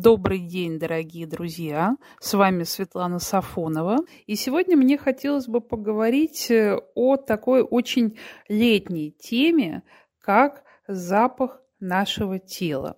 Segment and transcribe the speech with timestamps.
[0.00, 1.96] Добрый день, дорогие друзья!
[2.20, 3.96] С вами Светлана Сафонова.
[4.26, 8.16] И сегодня мне хотелось бы поговорить э, о такой очень
[8.48, 9.82] летней теме,
[10.20, 12.96] как запах нашего тела.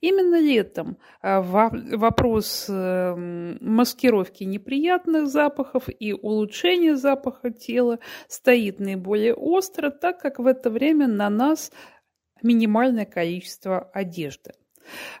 [0.00, 3.14] Именно летом э, вопрос э,
[3.60, 11.06] маскировки неприятных запахов и улучшения запаха тела стоит наиболее остро, так как в это время
[11.06, 11.70] на нас
[12.42, 14.50] минимальное количество одежды.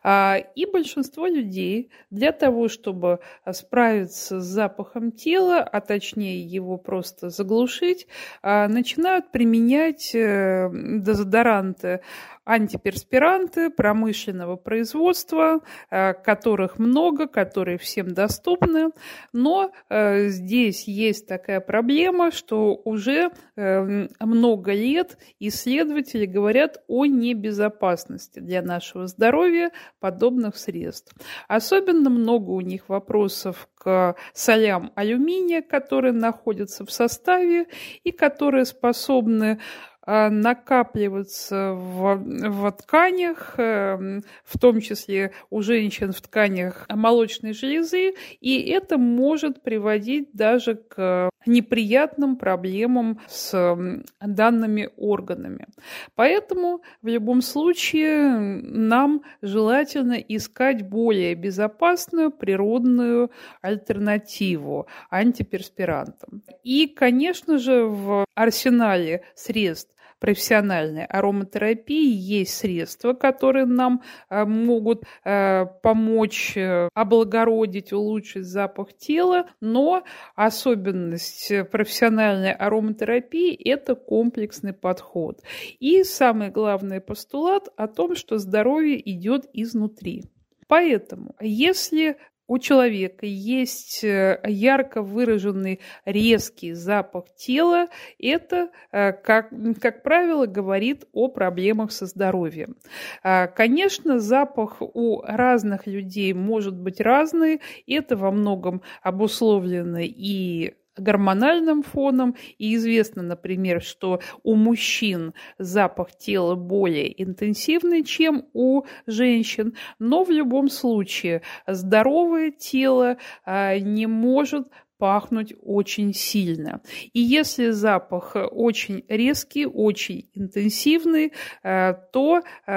[0.02, 3.20] А, и большинство людей для того, чтобы
[3.50, 8.06] справиться с запахом тела, а точнее его просто заглушить,
[8.42, 12.00] а, начинают применять э, дезодоранты
[12.44, 18.90] антиперспиранты промышленного производства, э, которых много, которые всем доступны.
[19.32, 28.62] Но э, здесь есть такая проблема, что уже много лет исследователи говорят о небезопасности для
[28.62, 29.59] нашего здоровья
[30.00, 31.14] подобных средств.
[31.48, 37.66] Особенно много у них вопросов к солям алюминия, которые находятся в составе
[38.04, 39.60] и которые способны
[40.02, 48.14] а, накапливаться в, в тканях, эм, в том числе у женщин в тканях молочной железы,
[48.40, 53.76] и это может приводить даже к неприятным проблемам с
[54.20, 55.66] данными органами.
[56.14, 63.30] Поэтому в любом случае нам желательно искать более безопасную природную
[63.62, 66.42] альтернативу антиперспирантам.
[66.62, 75.66] И, конечно же, в арсенале средств профессиональной ароматерапии есть средства, которые нам э, могут э,
[75.82, 80.04] помочь э, облагородить, улучшить запах тела, но
[80.36, 85.42] особенность профессиональной ароматерапии– это комплексный подход.
[85.80, 90.24] И самый главный постулат о том, что здоровье идет изнутри.
[90.70, 92.16] Поэтому, если
[92.50, 97.86] у человека есть э, ярко выраженный резкий запах тела,
[98.18, 102.74] это, э, как, как правило, говорит о проблемах со здоровьем.
[103.22, 111.82] А, конечно, запах у разных людей может быть разный, это во многом обусловлено и гормональным
[111.82, 112.36] фоном.
[112.58, 119.74] И известно, например, что у мужчин запах тела более интенсивный, чем у женщин.
[119.98, 124.68] Но в любом случае здоровое тело а, не может
[125.00, 126.82] пахнуть очень сильно.
[127.14, 132.72] И если запах очень резкий, очень интенсивный, э, то э,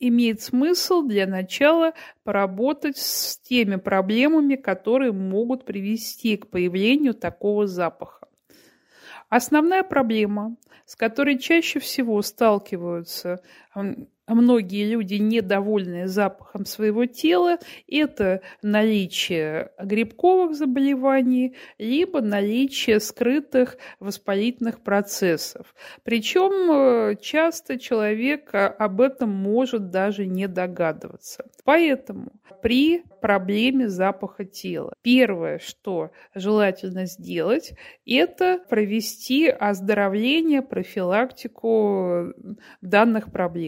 [0.00, 1.92] имеет смысл для начала
[2.24, 8.26] поработать с теми проблемами, которые могут привести к появлению такого запаха.
[9.28, 13.40] Основная проблема, с которой чаще всего сталкиваются
[14.34, 25.74] многие люди недовольны запахом своего тела, это наличие грибковых заболеваний, либо наличие скрытых воспалительных процессов.
[26.02, 31.44] Причем э, часто человек об этом может даже не догадываться.
[31.64, 32.32] Поэтому
[32.62, 34.94] при проблеме запаха тела.
[35.02, 37.74] Первое, что желательно сделать,
[38.06, 42.32] это провести оздоровление, профилактику
[42.80, 43.65] данных проблем.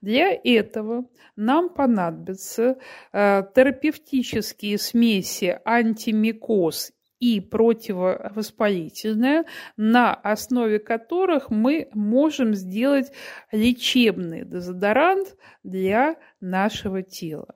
[0.00, 1.04] Для этого
[1.36, 2.78] нам понадобятся
[3.12, 9.44] э, терапевтические смеси антимикоз и противовоспалительное,
[9.76, 13.12] на основе которых мы можем сделать
[13.50, 17.54] лечебный дезодорант для нашего тела.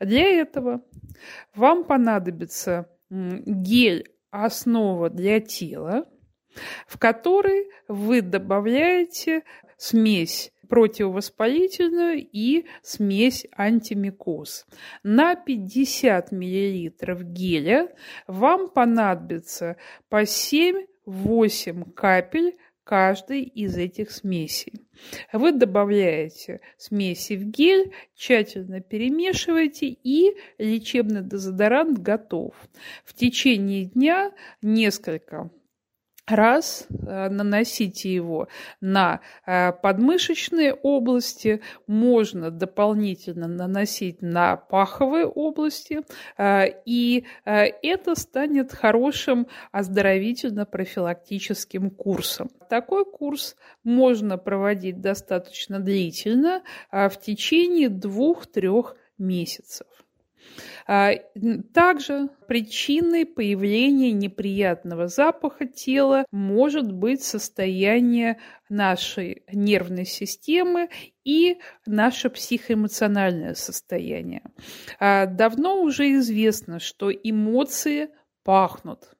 [0.00, 0.82] Для этого
[1.54, 6.06] вам понадобится гель основа для тела,
[6.86, 9.42] в который вы добавляете
[9.76, 14.66] смесь противовоспалительную и смесь антимикоз.
[15.02, 17.88] На 50 мл геля
[18.26, 19.76] вам понадобится
[20.08, 22.54] по 7-8 капель
[22.88, 24.72] каждой из этих смесей.
[25.34, 32.54] Вы добавляете смеси в гель, тщательно перемешиваете и лечебный дезодорант готов.
[33.04, 34.32] В течение дня
[34.62, 35.50] несколько
[36.30, 38.48] раз э, наносите его
[38.80, 46.00] на э, подмышечные области, можно дополнительно наносить на паховые области,
[46.36, 52.50] э, и это станет хорошим оздоровительно-профилактическим курсом.
[52.68, 59.86] Такой курс можно проводить достаточно длительно, в течение двух-трех месяцев.
[60.86, 61.12] А,
[61.74, 68.38] также причиной появления неприятного запаха тела может быть состояние
[68.68, 70.88] нашей нервной системы
[71.24, 74.42] и наше психоэмоциональное состояние.
[74.98, 78.08] А, давно уже известно, что эмоции
[78.44, 79.17] пахнут.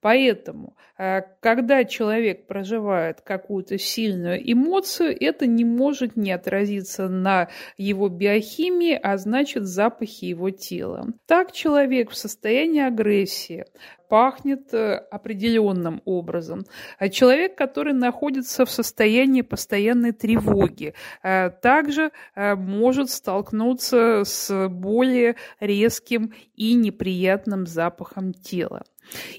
[0.00, 8.08] Поэтому, э, когда человек проживает какую-то сильную эмоцию, это не может не отразиться на его
[8.08, 11.08] биохимии, а значит запахе его тела.
[11.26, 13.64] Так человек в состоянии агрессии
[14.08, 16.64] пахнет э, определенным образом.
[16.98, 26.32] А человек, который находится в состоянии постоянной тревоги, э, также может столкнуться с более резким
[26.54, 28.84] и неприятным запахом тела.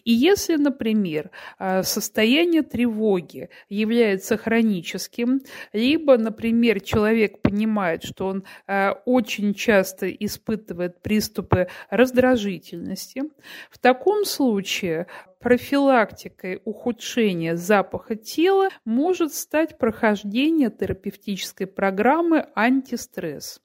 [0.04, 5.42] И если, например, а, состояние тревоги является хроническим,
[5.74, 13.24] либо, например, человек понимает, что он а, очень часто испытывает приступы раздражительности,
[13.70, 15.08] в таком случае
[15.40, 23.62] профилактикой ухудшения запаха тела может стать прохождение терапевтической программы антистресс.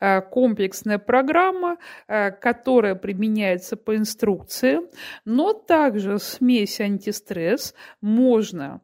[0.00, 1.78] Э, комплексная программа,
[2.08, 4.80] э, которая применяется по инструкции,
[5.24, 8.80] но также смесь антистресс можно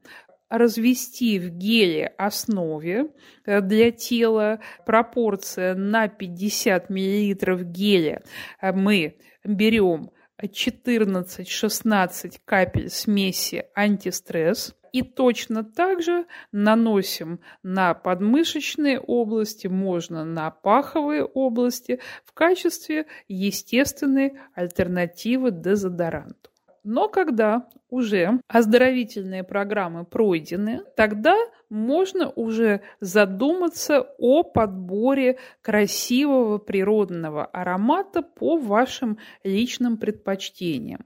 [0.48, 3.06] развести в геле основе
[3.46, 4.60] э, для тела.
[4.86, 8.22] Пропорция на 50 мл геля.
[8.60, 10.10] Мы берем
[10.42, 21.24] 14-16 капель смеси антистресс и точно так же наносим на подмышечные области, можно на паховые
[21.24, 26.50] области в качестве естественной альтернативы дезодоранту.
[26.82, 31.36] Но когда уже оздоровительные программы пройдены, тогда
[31.70, 41.04] можно уже задуматься о подборе красивого природного аромата по вашим личным предпочтениям.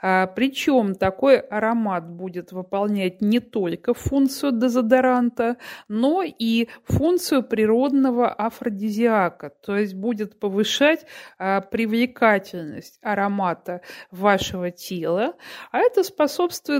[0.00, 5.56] А, причем такой аромат будет выполнять не только функцию дезодоранта,
[5.88, 11.06] но и функцию природного афродизиака, то есть будет повышать
[11.38, 13.80] а, привлекательность аромата
[14.10, 15.34] вашего тела,
[15.70, 16.21] а это способствует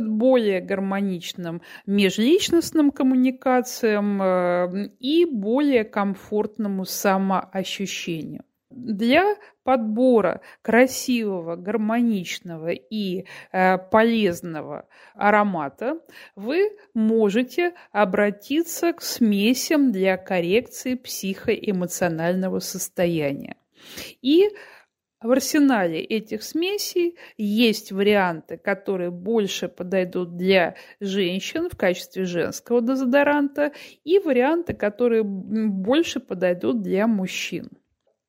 [0.08, 8.44] более гармоничным межличностным коммуникациям а, и более комфортному самоощущению.
[8.70, 16.00] Для подбора красивого, гармоничного и э, полезного аромата
[16.36, 23.56] вы можете обратиться к смесям для коррекции психоэмоционального состояния.
[24.22, 24.48] И
[25.22, 33.72] в арсенале этих смесей есть варианты, которые больше подойдут для женщин в качестве женского дезодоранта,
[34.04, 37.70] и варианты, которые больше подойдут для мужчин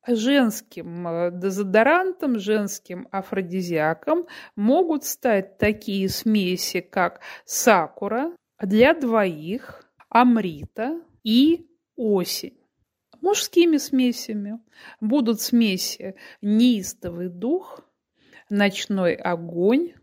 [0.06, 4.26] женским э, дезодорантом, женским афродизиаком
[4.56, 12.58] могут стать такие смеси, как сакура для двоих, амрита и осень.
[13.24, 14.60] Мужскими смесями
[15.00, 17.80] будут смеси неистовый дух,
[18.50, 19.94] ночной огонь,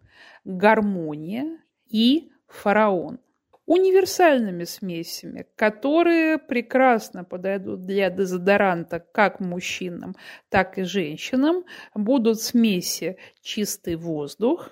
[0.43, 3.19] гармония и фараон–
[3.67, 10.15] универсальными смесями, которые прекрасно подойдут для дезодоранта как мужчинам,
[10.49, 11.63] так и женщинам,
[11.93, 14.71] будут смеси чистый воздух,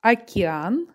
[0.00, 0.88] океан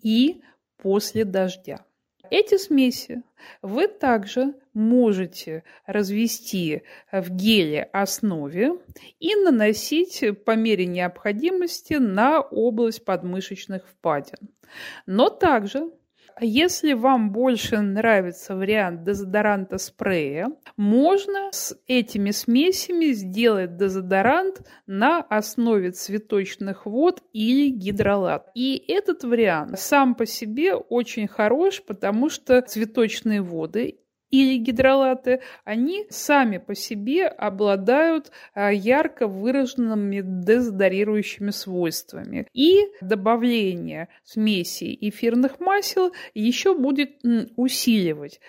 [0.00, 0.44] и
[0.76, 1.84] после дождя.
[2.32, 3.22] Эти смеси
[3.60, 6.82] вы также можете развести
[7.12, 8.72] в геле основе
[9.20, 14.48] и наносить по мере необходимости на область подмышечных впадин.
[15.04, 15.90] Но также
[16.40, 25.92] если вам больше нравится вариант дезодоранта спрея, можно с этими смесями сделать дезодорант на основе
[25.92, 28.50] цветочных вод или гидролат.
[28.54, 33.98] И этот вариант сам по себе очень хорош, потому что цветочные воды
[34.32, 42.48] или гидролаты, они сами по себе обладают а, ярко выраженными дезодорирующими свойствами.
[42.54, 47.20] И добавление смеси эфирных масел еще будет
[47.56, 48.40] усиливать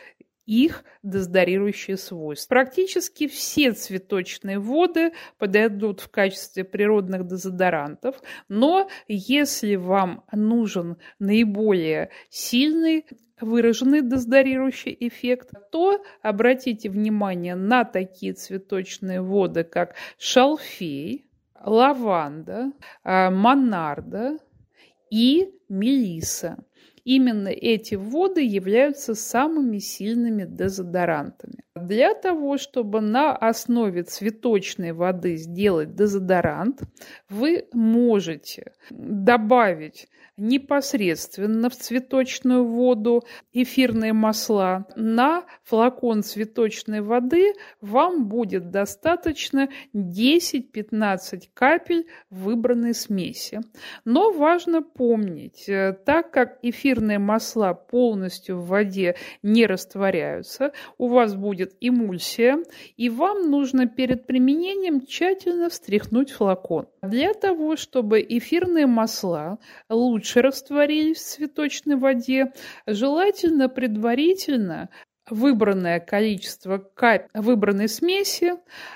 [0.45, 2.55] их дезодорирующие свойства.
[2.55, 13.05] Практически все цветочные воды подойдут в качестве природных дезодорантов, но если вам нужен наиболее сильный
[13.43, 21.25] выраженный дезодорирующий эффект, то обратите внимание на такие цветочные воды, как шалфей,
[21.63, 22.71] лаванда,
[23.03, 24.38] а, монарда
[25.09, 26.57] и мелиса.
[27.03, 31.63] Именно эти воды являются самыми сильными дезодорантами.
[31.75, 36.81] Для того, чтобы на основе цветочной воды сделать дезодорант,
[37.29, 44.85] вы можете добавить непосредственно в цветочную воду эфирные масла.
[44.95, 53.61] На флакон цветочной воды вам будет достаточно 10-15 капель выбранной смеси.
[54.05, 61.35] Но важно помнить, э, так как эфирные масла полностью в воде не растворяются, у вас
[61.35, 62.60] будет эмульсия,
[62.98, 66.88] и вам нужно перед применением тщательно встряхнуть флакон.
[67.01, 72.53] Для того, чтобы эфирные масла лучше растворились в цветочной воде,
[72.86, 74.89] желательно предварительно
[75.29, 78.53] выбранное количество капель выбранной смеси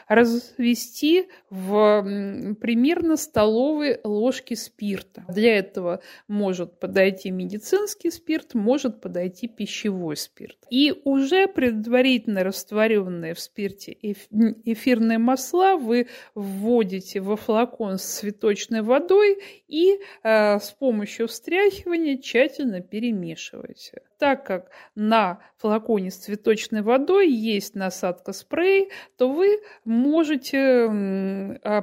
[0.08, 5.24] развести в примерно столовые ложки спирта.
[5.30, 10.58] Для этого может подойти медицинский спирт, может подойти пищевой спирт.
[10.70, 19.38] И уже предварительно растворенные в спирте эфирные масла вы вводите во флакон с цветочной водой
[19.68, 24.01] и э, с помощью встряхивания тщательно перемешиваете.
[24.18, 30.88] Так как на флаконе с цветочной водой есть насадка спрей, то вы можете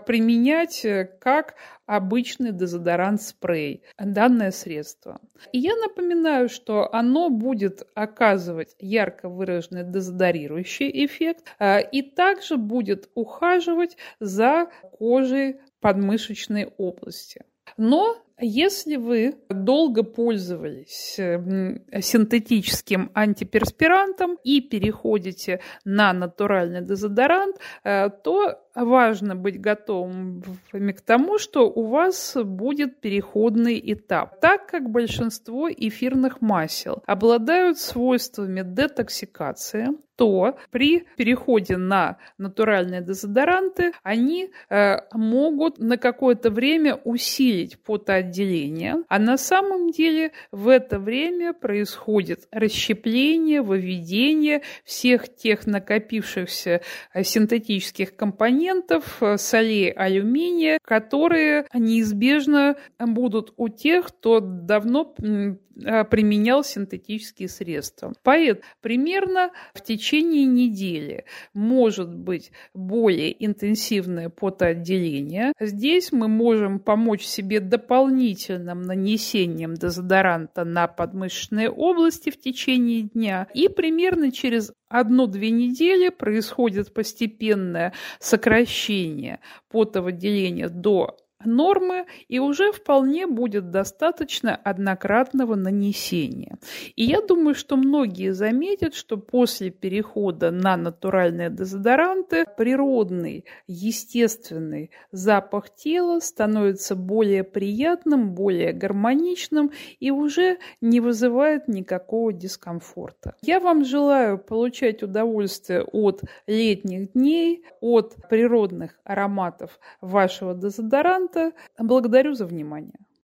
[0.07, 1.55] применять э, как
[1.87, 5.21] обычный дезодорант спрей, данное средство.
[5.53, 13.11] И я напоминаю, что оно будет оказывать ярко выраженный дезодорирующий эффект а, и также будет
[13.15, 14.69] ухаживать за
[14.99, 17.45] кожей подмышечной области.
[17.77, 29.37] Но если вы долго пользовались синтетическим антиперспирантом и переходите на натуральный дезодорант, э, то важно
[29.37, 37.03] быть готовым к тому, что у вас будет переходный этап, так как большинство эфирных масел
[37.07, 46.95] обладают свойствами детоксикации, то при переходе на натуральные дезодоранты они э, могут на какое-то время
[46.95, 56.81] усилить потоотделение, а на самом деле в это время происходит расщепление, выведение всех тех накопившихся
[57.13, 66.05] э, синтетических компонентов, компонентов, э, солей алюминия, которые неизбежно будут у тех, кто давно э,
[66.05, 68.13] применял синтетические средства.
[68.23, 75.53] Поэтому примерно в течение недели может быть более интенсивное потоотделение.
[75.61, 83.49] Здесь мы можем помочь себе дополнительным нанесением дезодоранта на подмышечные области в течение дня.
[83.55, 93.71] И примерно через одну-две недели происходит постепенное сокращение потовыделения до нормы, и уже вполне будет
[93.71, 96.59] достаточно однократного нанесения.
[96.97, 105.75] И я думаю, что многие заметят, что после перехода на натуральные дезодоранты природный, естественный запах
[105.75, 109.71] тела становится более приятным, более гармоничным
[110.01, 113.35] и уже не вызывает никакого дискомфорта.
[113.43, 121.34] Я вам желаю получать удовольствие от летних дней, от природных ароматов вашего дезодоранта,
[121.79, 123.04] Благодарю за внимание.